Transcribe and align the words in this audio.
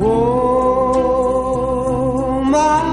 Oh, 0.00 0.04
my 2.44 2.87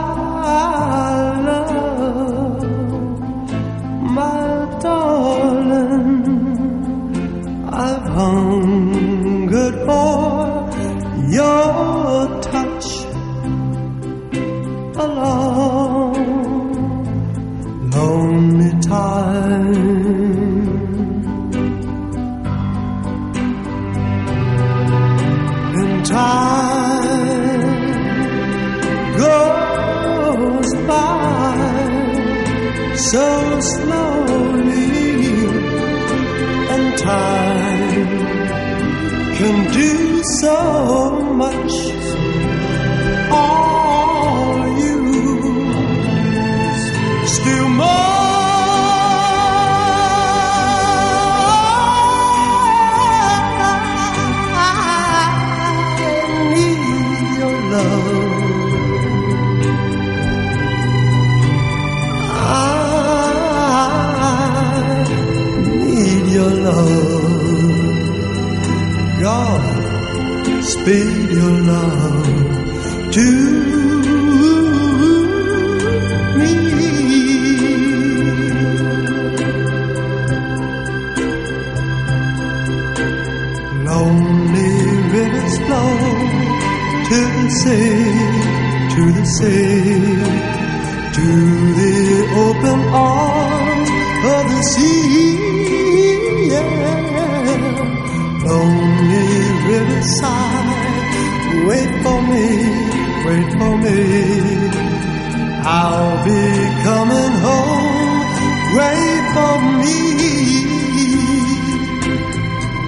to 85.96 87.18
the 87.42 87.50
sea, 87.62 88.04
to 88.96 89.04
the 89.18 89.26
sea, 89.38 90.04
to 91.18 91.28
the 91.80 91.98
open 92.46 92.80
arms 92.94 93.90
of 94.36 94.44
the 94.54 94.62
sea. 94.72 95.38
Yeah. 96.52 96.84
Lonely 98.46 99.30
riverside, 99.72 100.70
wait 101.68 101.92
for 102.04 102.20
me, 102.32 102.48
wait 103.26 103.50
for 103.60 103.74
me. 103.86 104.00
I'll 105.68 106.18
be 106.26 106.44
coming 106.88 107.36
home, 107.48 108.20
wait 108.78 109.24
for 109.36 109.56
me. 109.82 109.98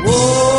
Oh, 0.09 0.56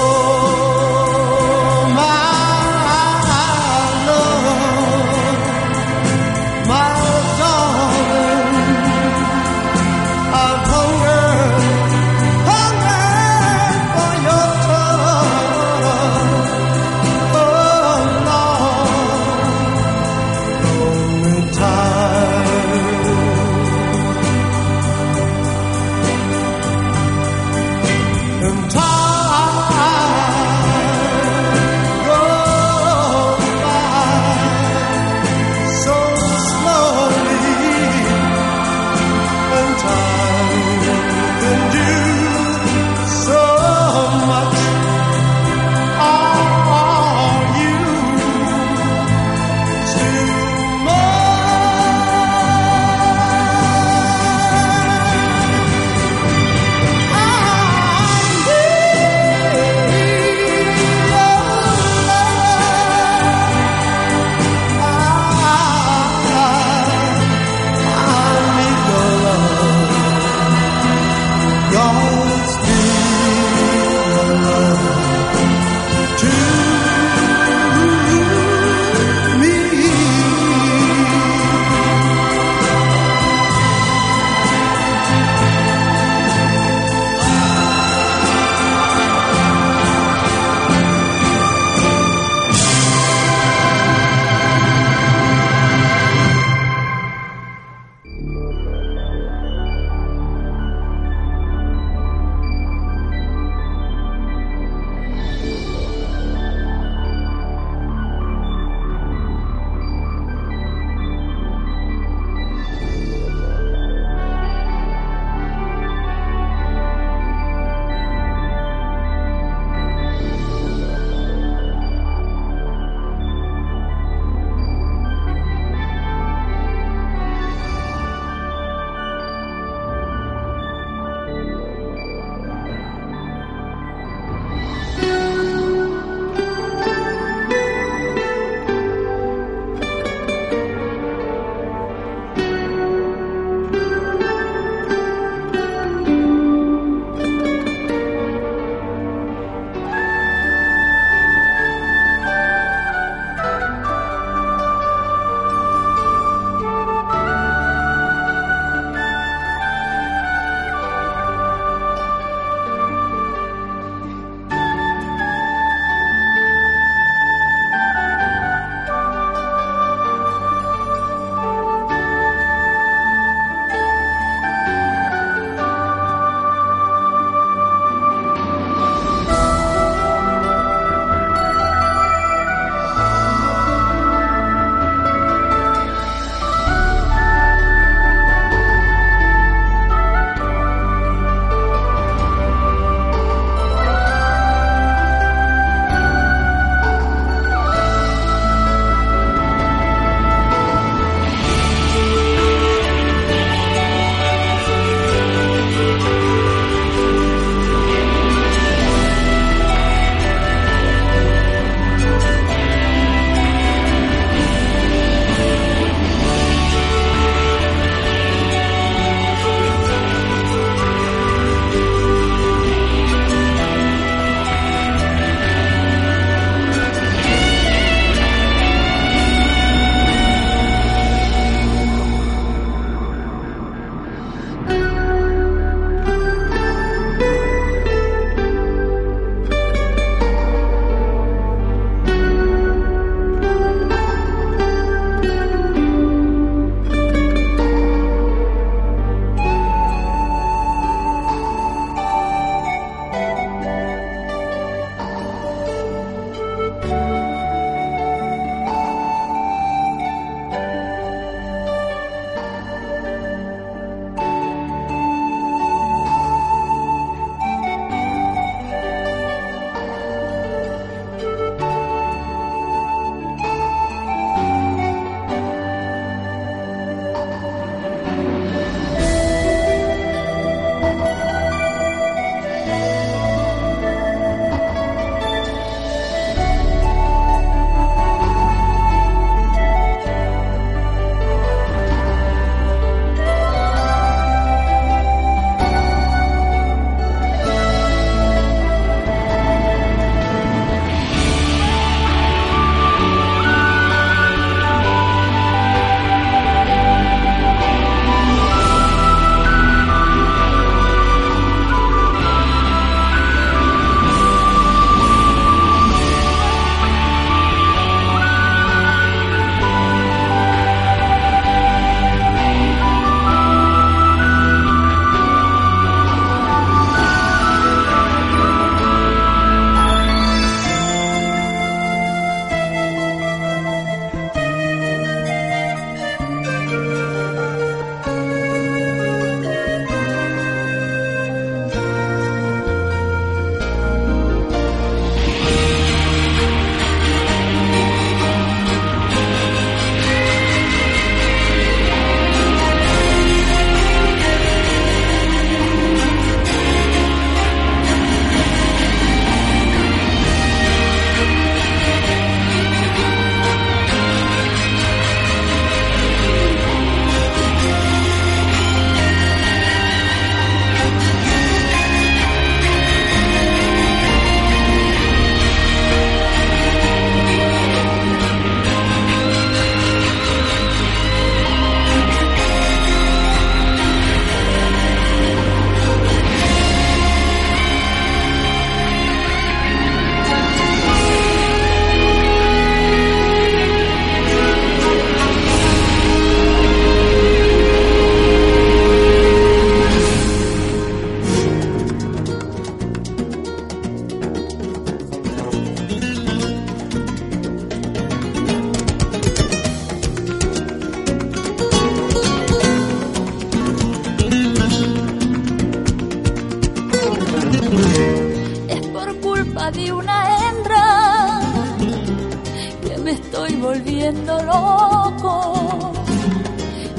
loco. 424.43 425.93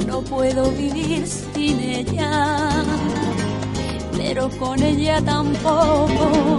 No 0.06 0.20
puedo 0.22 0.70
vivir 0.72 1.26
sin 1.26 1.80
ella, 1.80 2.68
pero 4.16 4.48
con 4.58 4.82
ella 4.82 5.20
tampoco. 5.22 6.58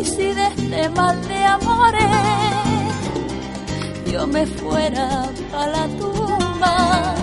Y 0.00 0.04
si 0.04 0.32
de 0.38 0.46
este 0.46 0.88
mal 0.90 1.20
de 1.28 1.44
amores 1.44 2.56
yo 4.12 4.26
me 4.26 4.46
fuera 4.46 5.28
a 5.52 5.66
la 5.66 5.86
tumba, 5.98 7.14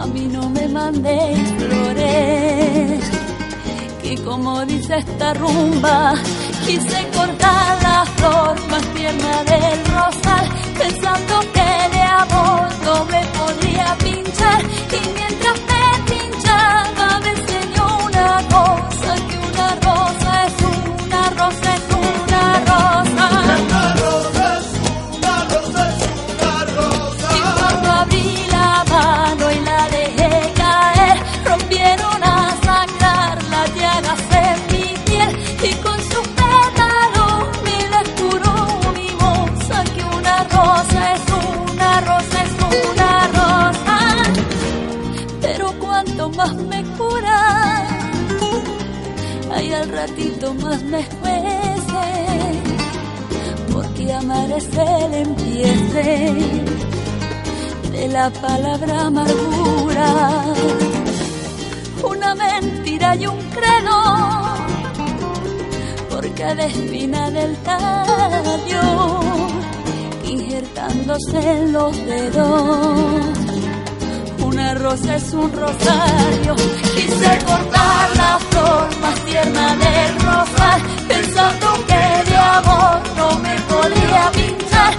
a 0.00 0.06
mí 0.06 0.28
no 0.32 0.48
me 0.50 0.66
mandéis 0.68 1.48
flores. 1.58 3.04
Que 4.02 4.16
como 4.24 4.64
dice 4.66 4.96
esta 4.98 5.34
rumba, 5.34 6.14
quise 6.66 7.08
cortar 7.16 7.82
la 7.82 8.04
flor 8.16 8.56
más 8.70 8.82
tierna 8.94 9.25
ay 49.56 49.72
al 49.72 49.88
ratito 49.88 50.54
más 50.54 50.82
me 50.82 51.02
juece, 51.02 52.06
porque 53.72 54.12
amar 54.12 54.50
es 54.52 54.68
el 54.76 55.14
empiece 55.14 56.34
de 57.90 58.08
la 58.08 58.28
palabra 58.30 59.06
amargura, 59.06 60.44
una 62.04 62.34
mentira 62.34 63.16
y 63.16 63.26
un 63.26 63.38
credo, 63.56 63.98
porque 66.10 66.32
cada 66.32 66.66
espina 66.66 67.30
del 67.30 67.56
tallo, 67.58 69.20
injertándose 70.24 71.38
en 71.38 71.72
los 71.72 71.96
dedos 72.04 73.45
una 74.56 74.74
rosa 74.74 75.16
es 75.16 75.34
un 75.34 75.52
rosario. 75.52 76.56
Quise 76.94 77.38
cortar 77.44 78.16
la 78.16 78.38
flor 78.48 78.88
más 79.02 79.20
tierna 79.26 79.76
del 79.76 80.12
rosal, 80.26 80.80
pensando 81.06 81.66
que 81.88 82.30
de 82.30 82.36
amor 82.36 82.98
no 83.18 83.38
me 83.40 83.54
podía 83.72 84.30
pintar. 84.32 84.94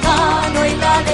pagano 0.00 0.66
y 0.66 0.76
la 0.76 1.02
de 1.02 1.13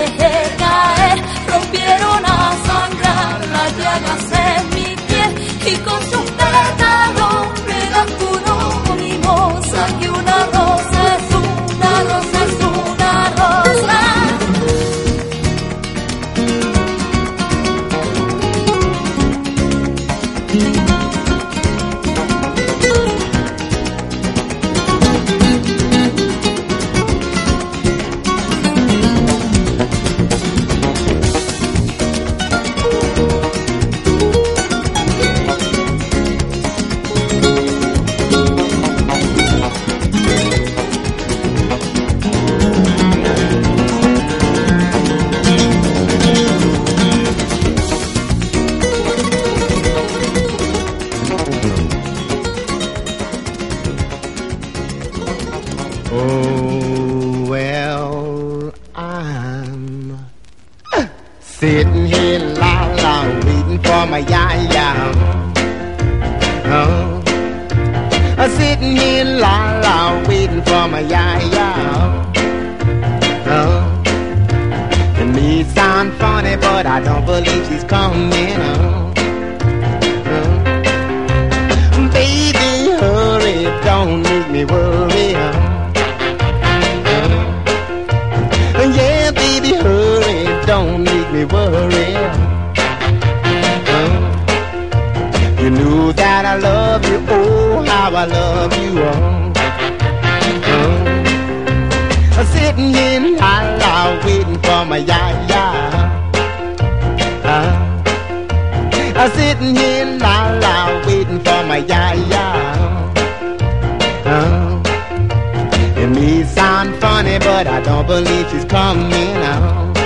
coming 118.80 119.99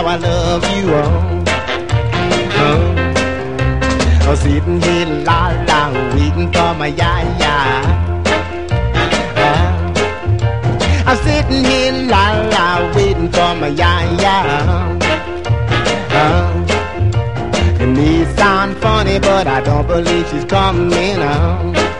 how 0.00 0.06
I 0.06 0.16
love 0.16 0.62
you. 0.76 0.84
Oh. 0.94 1.44
Oh. 2.64 2.80
I'm 4.30 4.36
sitting 4.36 4.80
here, 4.80 5.06
la 5.28 5.40
la, 5.68 5.80
waiting 6.14 6.50
for 6.52 6.72
my 6.80 6.86
ya 7.00 7.12
ya. 7.42 7.54
Oh. 9.46 9.66
I'm 11.06 11.16
sitting 11.24 11.64
here, 11.64 11.92
la 12.12 12.24
la, 12.52 12.66
waiting 12.94 13.30
for 13.34 13.52
my 13.60 13.68
ya 13.80 13.92
ya. 14.24 14.36
Oh. 16.22 16.46
It 17.82 17.88
may 17.96 18.24
sound 18.36 18.76
funny, 18.78 19.18
but 19.18 19.46
I 19.46 19.60
don't 19.60 19.86
believe 19.86 20.26
she's 20.30 20.44
coming 20.44 21.16
out. 21.16 21.99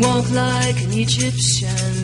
walk 0.00 0.30
like 0.30 0.82
an 0.82 0.92
Egyptian. 0.92 1.99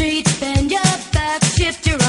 streets, 0.00 0.40
bend 0.40 0.70
your 0.70 0.80
back, 1.12 1.44
shift 1.44 1.86
your 1.86 1.99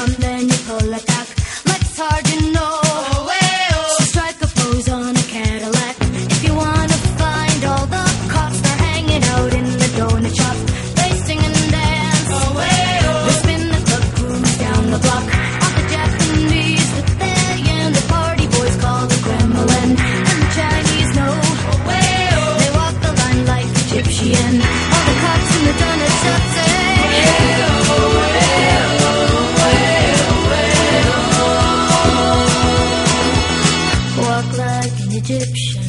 Egyptian. 35.24 35.82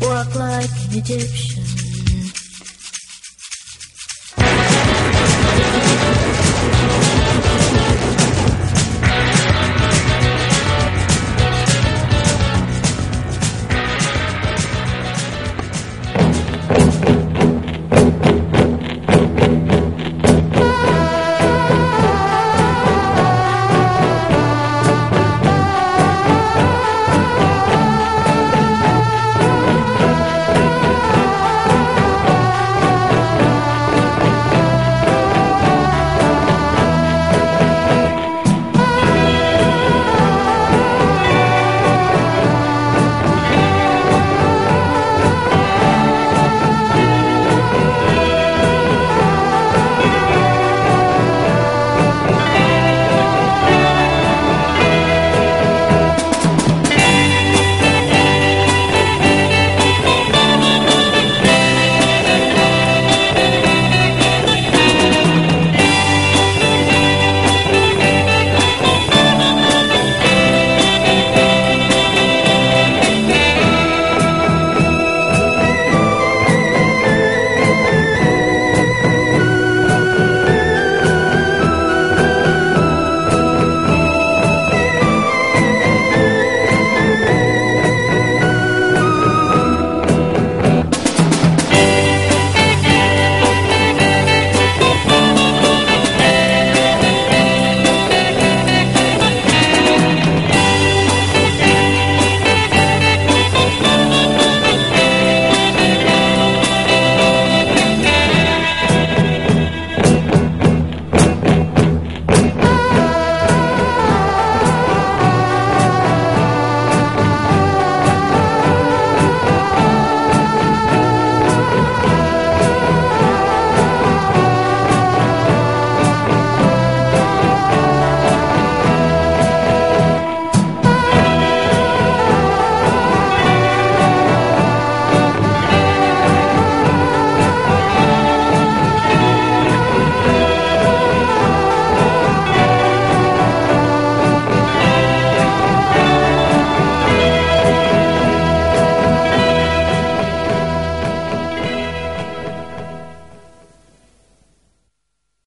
Walk 0.00 0.34
like 0.36 0.70
an 0.70 0.98
Egyptian. 0.98 1.67